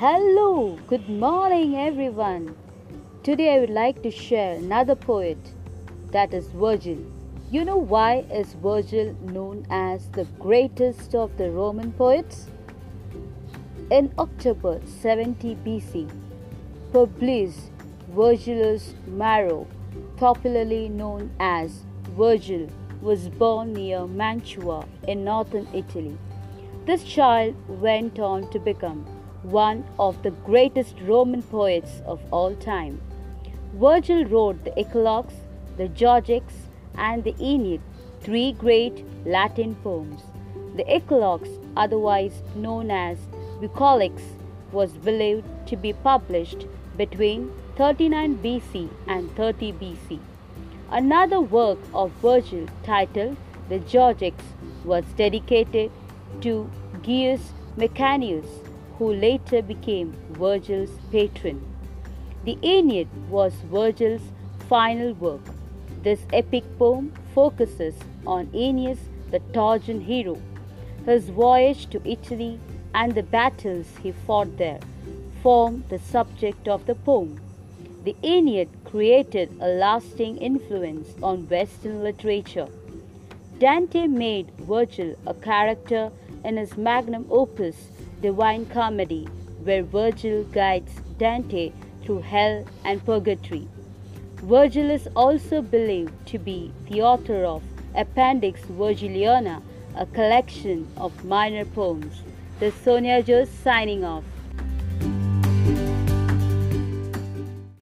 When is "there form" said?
74.58-75.82